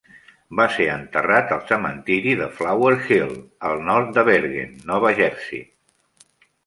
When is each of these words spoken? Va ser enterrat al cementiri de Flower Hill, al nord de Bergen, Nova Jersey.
Va 0.59 0.63
ser 0.75 0.85
enterrat 0.93 1.51
al 1.57 1.61
cementiri 1.71 2.33
de 2.41 2.47
Flower 2.61 2.95
Hill, 3.11 3.37
al 3.71 3.85
nord 3.91 4.09
de 4.17 4.25
Bergen, 4.31 4.75
Nova 4.93 5.13
Jersey. 5.21 5.63